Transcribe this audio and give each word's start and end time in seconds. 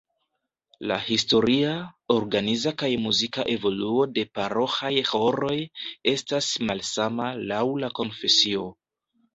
La 0.91 0.95
historia, 1.09 1.73
organiza 2.15 2.73
kaj 2.83 2.89
muzika 3.03 3.45
evoluo 3.57 4.09
de 4.17 4.25
paroĥaj 4.39 4.93
ĥoroj 5.13 5.55
estas 6.17 6.53
malsama 6.71 7.31
laŭ 7.53 7.65
la 7.87 7.95
konfesio. 8.03 8.69